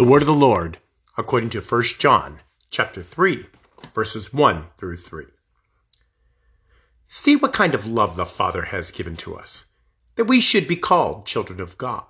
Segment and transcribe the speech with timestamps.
[0.00, 0.78] The word of the Lord,
[1.18, 3.44] according to 1 John chapter 3,
[3.94, 5.26] verses 1 through 3.
[7.06, 9.66] See what kind of love the Father has given to us,
[10.16, 12.06] that we should be called children of God.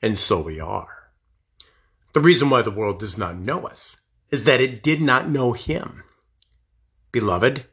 [0.00, 1.10] And so we are.
[2.12, 5.50] The reason why the world does not know us is that it did not know
[5.50, 6.04] him.
[7.10, 7.66] Beloved,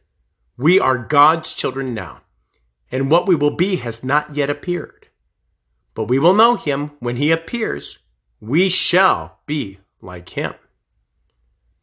[0.58, 2.22] we are God's children now,
[2.92, 5.10] and what we will be has not yet appeared.
[5.94, 8.00] But we will know him when he appears
[8.40, 10.54] we shall be like him,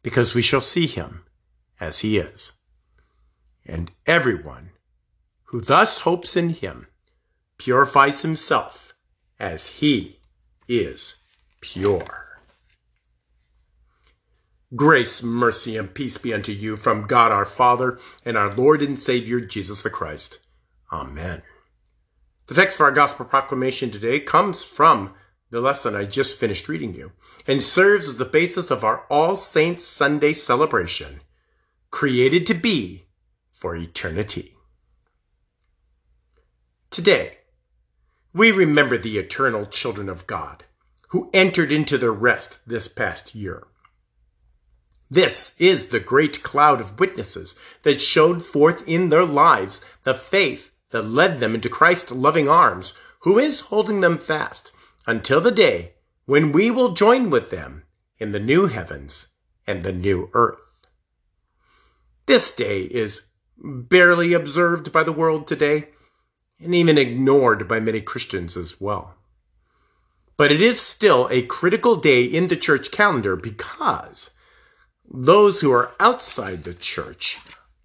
[0.01, 1.25] because we shall see him
[1.79, 2.53] as he is.
[3.65, 4.71] And everyone
[5.45, 6.87] who thus hopes in him
[7.57, 8.93] purifies himself
[9.39, 10.19] as he
[10.67, 11.15] is
[11.61, 12.39] pure.
[14.75, 18.99] Grace, mercy, and peace be unto you from God our Father and our Lord and
[18.99, 20.39] Savior Jesus the Christ.
[20.91, 21.43] Amen.
[22.47, 25.13] The text for our gospel proclamation today comes from
[25.51, 27.11] the lesson I just finished reading you,
[27.47, 31.21] and serves as the basis of our All Saints Sunday celebration,
[31.91, 33.05] created to be
[33.51, 34.55] for eternity.
[36.89, 37.37] Today,
[38.33, 40.65] we remember the eternal children of God
[41.09, 43.67] who entered into their rest this past year.
[45.09, 50.71] This is the great cloud of witnesses that showed forth in their lives the faith
[50.89, 54.71] that led them into Christ's loving arms, who is holding them fast
[55.07, 55.93] until the day
[56.25, 57.83] when we will join with them
[58.17, 59.27] in the new heavens
[59.67, 60.57] and the new earth.
[62.25, 65.89] This day is barely observed by the world today
[66.59, 69.15] and even ignored by many Christians as well.
[70.37, 74.31] But it is still a critical day in the church calendar because
[75.09, 77.37] those who are outside the church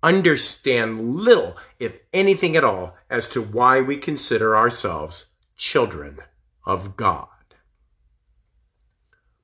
[0.02, 5.26] understand little, if anything at all, as to why we consider ourselves
[5.56, 6.20] children
[6.70, 7.26] of God.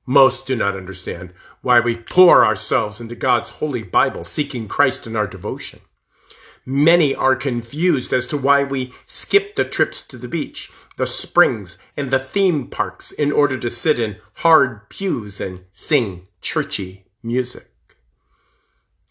[0.05, 5.17] Most do not understand why we pour ourselves into God's holy Bible, seeking Christ in
[5.17, 5.81] our devotion.
[6.65, 11.77] Many are confused as to why we skip the trips to the beach, the springs,
[11.97, 17.69] and the theme parks in order to sit in hard pews and sing churchy music.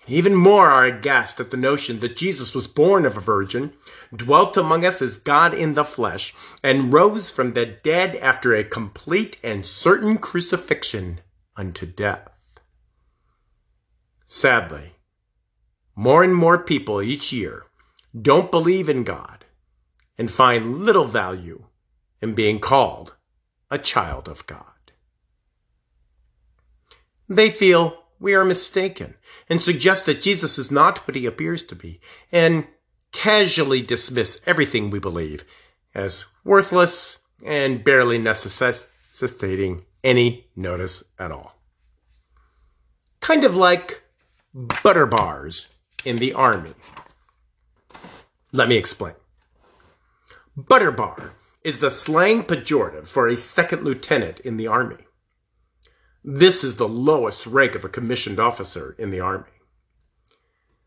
[0.09, 3.73] Even more are aghast at the notion that Jesus was born of a virgin,
[4.15, 8.63] dwelt among us as God in the flesh, and rose from the dead after a
[8.63, 11.21] complete and certain crucifixion
[11.57, 12.29] unto death.
[14.29, 14.97] Sadly,
[15.97, 17.65] more and more people each year
[18.21, 19.45] don't believe in God
[20.17, 21.65] and find little value
[22.23, 23.15] in being called
[23.71, 24.63] a child of God.
[27.29, 29.15] They feel we are mistaken
[29.49, 32.01] and suggest that Jesus is not what he appears to be,
[32.33, 32.67] and
[33.13, 35.45] casually dismiss everything we believe
[35.95, 41.57] as worthless and barely necessitating any notice at all.
[43.21, 44.03] Kind of like
[44.83, 45.75] butter bars
[46.05, 46.75] in the army.
[48.53, 49.15] Let me explain.
[50.57, 51.33] Butter bar
[51.65, 55.06] is the slang pejorative for a second lieutenant in the army.
[56.29, 59.45] This is the lowest rank of a commissioned officer in the Army.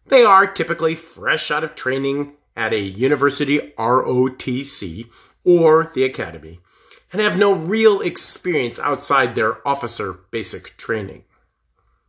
[0.08, 5.10] They are typically fresh out of training at a university ROTC
[5.46, 6.60] or the academy
[7.14, 11.24] and have no real experience outside their officer basic training.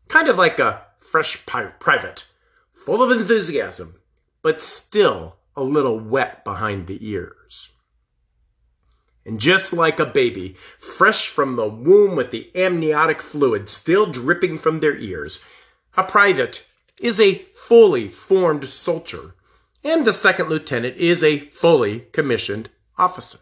[0.09, 2.27] Kind of like a fresh private,
[2.73, 4.01] full of enthusiasm,
[4.43, 7.69] but still a little wet behind the ears.
[9.25, 14.59] And just like a baby, fresh from the womb with the amniotic fluid still dripping
[14.59, 15.45] from their ears,
[15.97, 16.67] a private
[17.01, 19.35] is a fully formed soldier,
[19.85, 23.39] and the second lieutenant is a fully commissioned officer.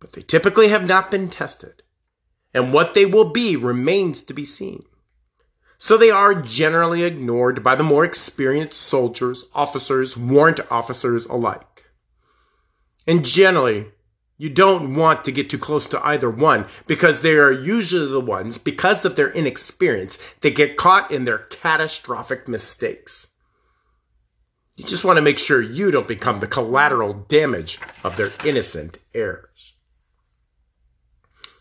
[0.00, 1.82] But they typically have not been tested,
[2.52, 4.82] and what they will be remains to be seen.
[5.76, 11.84] So they are generally ignored by the more experienced soldiers, officers, warrant officers alike.
[13.06, 13.86] And generally,
[14.36, 18.20] you don't want to get too close to either one because they are usually the
[18.20, 23.28] ones, because of their inexperience, that get caught in their catastrophic mistakes.
[24.76, 28.98] You just want to make sure you don't become the collateral damage of their innocent
[29.14, 29.74] errors.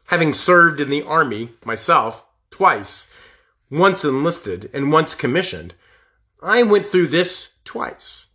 [0.07, 3.09] Having served in the Army myself twice,
[3.69, 5.75] once enlisted and once commissioned,
[6.41, 8.27] I went through this twice.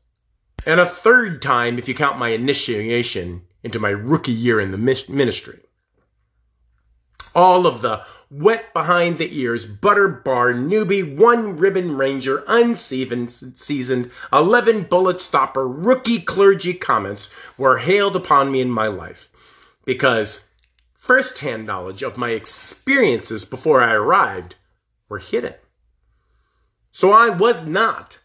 [0.64, 4.78] And a third time if you count my initiation into my rookie year in the
[5.08, 5.60] ministry.
[7.34, 14.82] All of the wet behind the ears, butter bar, newbie, one ribbon ranger, unseasoned, 11
[14.84, 19.30] bullet stopper, rookie clergy comments were hailed upon me in my life.
[19.84, 20.48] Because
[20.94, 24.56] first-hand knowledge of my experiences before I arrived
[25.08, 25.54] were hidden.
[26.90, 28.20] So I was not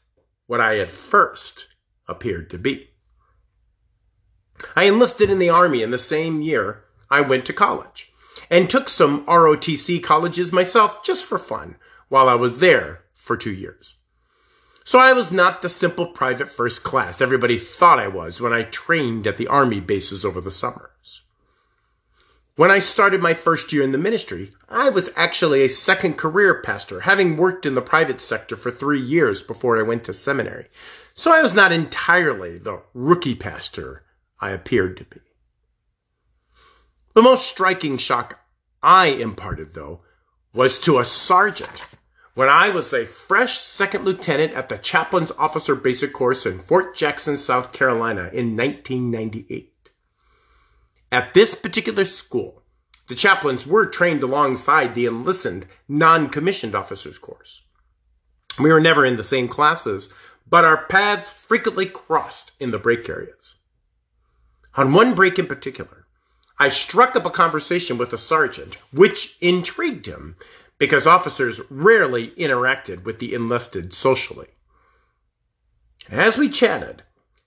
[0.48, 1.68] what I at first
[2.08, 2.90] appeared to be.
[4.76, 8.12] I enlisted in the Army in the same year I went to college
[8.50, 11.76] and took some ROTC colleges myself just for fun
[12.10, 13.96] while I was there for two years.
[14.84, 18.64] So I was not the simple private first class everybody thought I was when I
[18.64, 21.22] trained at the Army bases over the summers.
[22.56, 26.62] When I started my first year in the ministry, I was actually a second career
[26.62, 30.68] pastor, having worked in the private sector for three years before I went to seminary.
[31.16, 34.04] So I was not entirely the rookie pastor
[34.44, 35.22] I appeared to be.
[37.14, 38.42] The most striking shock
[38.82, 40.02] I imparted, though,
[40.54, 41.86] was to a sergeant
[42.34, 46.94] when I was a fresh second lieutenant at the chaplain's officer basic course in Fort
[46.94, 49.92] Jackson, South Carolina in 1998.
[51.10, 52.64] At this particular school,
[53.08, 57.62] the chaplains were trained alongside the enlisted non-commissioned officers course.
[58.60, 60.14] We were never in the same classes,
[60.50, 63.56] but our paths frequently crossed in the break areas.
[64.76, 66.08] On one break in particular,
[66.58, 70.36] I struck up a conversation with a sergeant, which intrigued him
[70.78, 74.48] because officers rarely interacted with the enlisted socially.
[76.10, 77.04] As we chatted,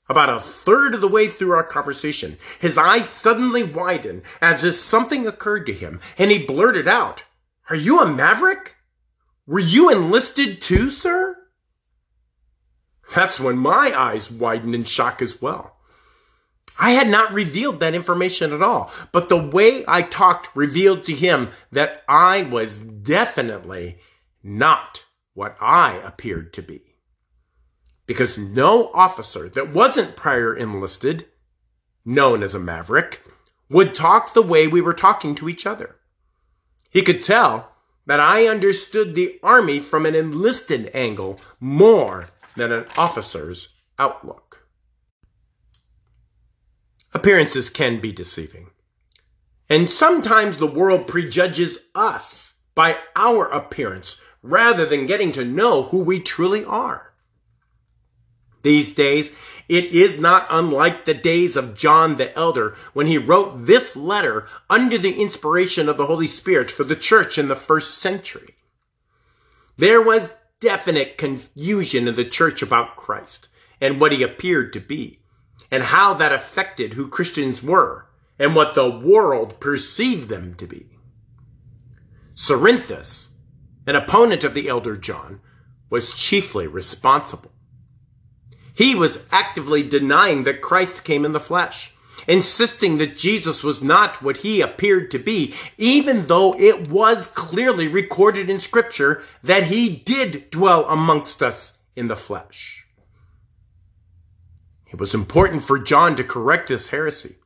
[0.08, 4.74] about a third of the way through our conversation, his eyes suddenly widened as if
[4.74, 7.24] something occurred to him, and he blurted out,
[7.68, 8.76] Are you a maverick?
[9.46, 11.36] Were you enlisted too, sir?
[13.14, 15.75] That's when my eyes widened in shock as well.
[16.78, 21.14] I had not revealed that information at all, but the way I talked revealed to
[21.14, 23.98] him that I was definitely
[24.42, 26.82] not what I appeared to be
[28.06, 31.26] because no officer that wasn't prior enlisted,
[32.04, 33.22] known as a maverick,
[33.68, 35.96] would talk the way we were talking to each other.
[36.88, 37.72] He could tell
[38.06, 44.65] that I understood the Army from an enlisted angle more than an officer's outlook.
[47.16, 48.70] Appearances can be deceiving.
[49.68, 55.98] And sometimes the world prejudges us by our appearance rather than getting to know who
[55.98, 57.06] we truly are
[58.66, 59.32] these days,
[59.68, 64.48] it is not unlike the days of John the Elder when he wrote this letter
[64.68, 68.56] under the inspiration of the Holy Spirit for the church in the first century.
[69.76, 73.48] There was definite confusion in the church about Christ
[73.80, 75.20] and what he appeared to be,
[75.70, 78.06] and how that affected who Christians were
[78.38, 80.86] and what the world perceived them to be.
[82.34, 83.32] Cerinthus,
[83.86, 85.40] an opponent of the elder John,
[85.88, 87.52] was chiefly responsible.
[88.74, 91.92] He was actively denying that Christ came in the flesh,
[92.28, 97.88] insisting that Jesus was not what he appeared to be, even though it was clearly
[97.88, 102.85] recorded in scripture that he did dwell amongst us in the flesh.
[104.96, 107.36] It was important for John to correct this heresy.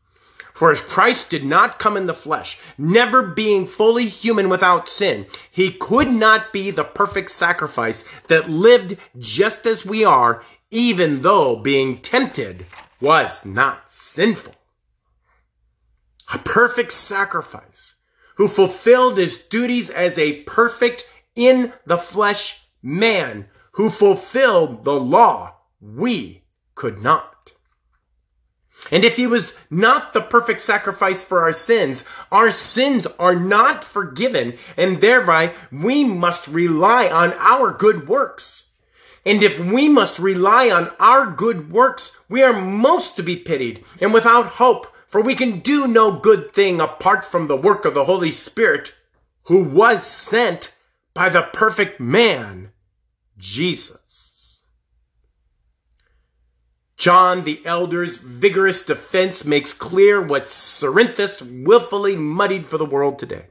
[0.55, 5.27] For as Christ did not come in the flesh, never being fully human without sin,
[5.51, 11.57] he could not be the perfect sacrifice that lived just as we are even though
[11.57, 12.67] being tempted
[13.01, 14.55] was not sinful.
[16.33, 17.97] A perfect sacrifice
[18.37, 25.57] who fulfilled his duties as a perfect in the flesh man who fulfilled the law
[25.81, 26.40] we
[26.81, 27.53] could not.
[28.91, 33.85] And if he was not the perfect sacrifice for our sins, our sins are not
[33.85, 38.71] forgiven, and thereby we must rely on our good works.
[39.27, 43.85] And if we must rely on our good works, we are most to be pitied
[44.01, 47.93] and without hope, for we can do no good thing apart from the work of
[47.93, 48.97] the Holy Spirit,
[49.49, 50.75] who was sent
[51.13, 52.73] by the perfect man,
[53.37, 54.30] Jesus.
[57.01, 63.47] John the Elder's vigorous defense makes clear what Cerinthus willfully muddied for the world today.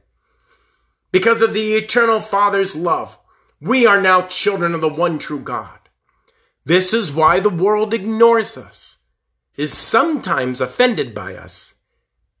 [1.10, 3.18] Because of the eternal Father's love,
[3.60, 5.80] we are now children of the one true God.
[6.64, 8.98] This is why the world ignores us,
[9.56, 11.74] is sometimes offended by us,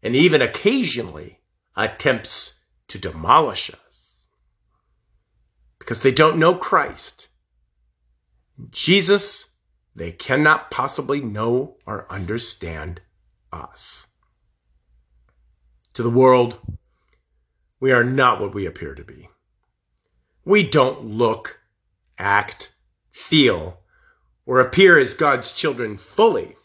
[0.04, 1.40] and even occasionally
[1.76, 4.28] attempts to demolish us.
[5.80, 7.26] Because they don't know Christ.
[8.70, 9.49] Jesus,
[9.94, 13.00] they cannot possibly know or understand
[13.52, 14.06] us.
[15.94, 16.58] To the world,
[17.80, 19.28] we are not what we appear to be.
[20.44, 21.60] We don't look,
[22.18, 22.72] act,
[23.10, 23.80] feel,
[24.46, 26.56] or appear as God's children fully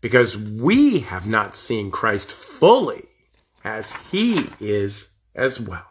[0.00, 3.04] because we have not seen Christ fully
[3.64, 5.86] as he is as well.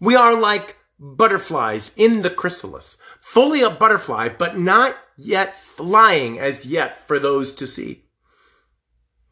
[0.00, 6.66] We are like butterflies in the chrysalis, fully a butterfly, but not yet flying as
[6.66, 8.04] yet for those to see.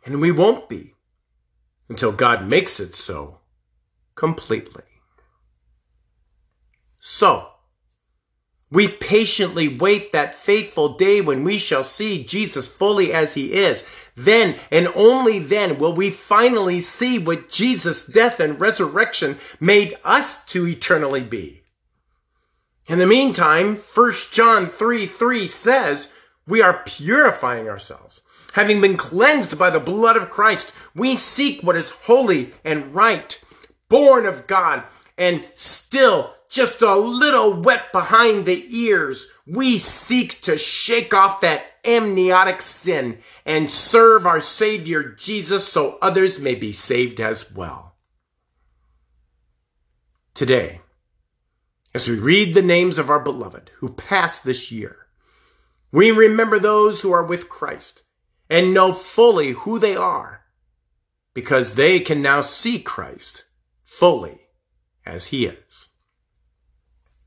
[0.04, 0.94] And we won't be
[1.88, 3.40] until God makes it so
[4.14, 4.84] completely.
[6.98, 7.48] So,
[8.70, 13.84] we patiently wait that fateful day when we shall see Jesus fully as he is.
[14.18, 20.44] Then and only then will we finally see what Jesus' death and resurrection made us
[20.46, 21.62] to eternally be.
[22.88, 26.08] In the meantime, 1 John 3 3 says,
[26.48, 28.22] we are purifying ourselves.
[28.54, 33.40] Having been cleansed by the blood of Christ, we seek what is holy and right,
[33.88, 34.82] born of God,
[35.16, 39.30] and still just a little wet behind the ears.
[39.46, 46.38] We seek to shake off that amniotic sin and serve our Savior Jesus so others
[46.38, 47.96] may be saved as well.
[50.34, 50.82] Today,
[51.94, 55.06] as we read the names of our beloved who passed this year,
[55.90, 58.02] we remember those who are with Christ
[58.50, 60.42] and know fully who they are
[61.34, 63.44] because they can now see Christ
[63.84, 64.40] fully
[65.06, 65.88] as he is.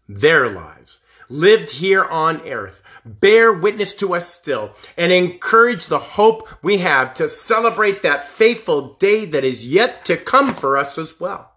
[0.08, 1.00] Their lives
[1.30, 7.14] lived here on earth bear witness to us still and encourage the hope we have
[7.16, 11.52] to celebrate that faithful day that is yet to come for us as well.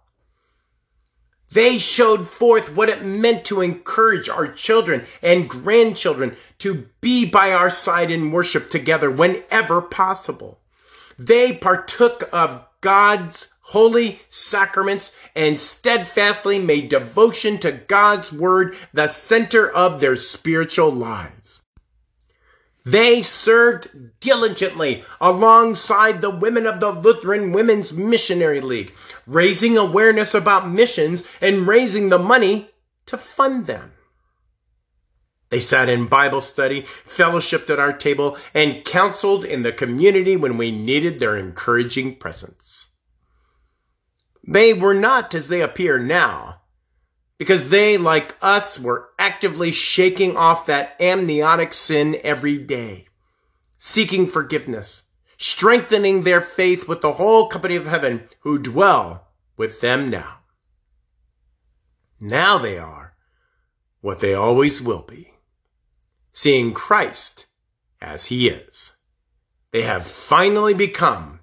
[1.51, 7.53] They showed forth what it meant to encourage our children and grandchildren to be by
[7.53, 10.59] our side in worship together whenever possible.
[11.17, 19.69] They partook of God's holy sacraments and steadfastly made devotion to God's word the center
[19.69, 21.61] of their spiritual lives.
[22.85, 28.93] They served diligently alongside the women of the Lutheran Women's Missionary League,
[29.25, 32.69] raising awareness about missions and raising the money
[33.07, 33.93] to fund them.
[35.49, 40.57] They sat in Bible study, fellowshipped at our table, and counseled in the community when
[40.57, 42.89] we needed their encouraging presence.
[44.47, 46.61] They were not as they appear now,
[47.37, 53.05] because they, like us, were actively shaking off that amniotic sin every day,
[53.77, 55.03] seeking forgiveness,
[55.37, 60.39] strengthening their faith with the whole company of heaven who dwell with them now.
[62.19, 63.15] Now they are
[64.01, 65.33] what they always will be,
[66.31, 67.47] seeing Christ
[67.99, 68.95] as he is.
[69.71, 71.39] They have finally become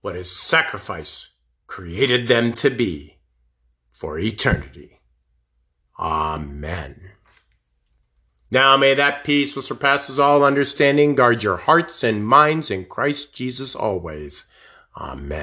[0.00, 1.28] what his sacrifice
[1.68, 3.18] created them to be
[3.92, 5.00] for eternity.
[6.00, 7.12] Amen.
[8.50, 13.34] Now may that peace which surpasses all understanding guard your hearts and minds in Christ
[13.34, 14.46] Jesus always.
[14.96, 15.28] Amen.